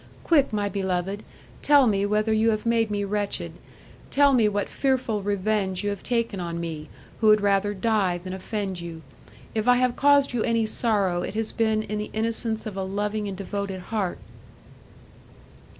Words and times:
Quick, 0.23 0.51
my 0.51 0.67
beloved, 0.67 1.21
tell 1.61 1.85
me 1.85 2.07
whether 2.07 2.33
you 2.33 2.49
have 2.49 2.65
made 2.65 2.89
me 2.89 3.03
wretched. 3.03 3.51
Tell 4.09 4.33
me 4.33 4.49
what 4.49 4.67
fearful 4.67 5.21
revenge 5.21 5.83
you 5.83 5.91
have 5.91 6.01
taken 6.01 6.39
on 6.39 6.59
me, 6.59 6.89
who 7.19 7.27
would 7.27 7.39
rather 7.41 7.75
die 7.75 8.17
than 8.17 8.33
offend 8.33 8.79
you. 8.81 9.03
If 9.53 9.67
I 9.67 9.75
have 9.75 9.95
caused 9.95 10.33
you 10.33 10.41
any 10.41 10.65
sorrow, 10.65 11.21
it 11.21 11.35
has 11.35 11.51
been 11.51 11.83
in 11.83 11.99
the 11.99 12.09
innocence 12.13 12.65
of 12.65 12.75
a 12.75 12.83
loving 12.83 13.27
and 13.27 13.37
devoted 13.37 13.79
heart." 13.79 14.17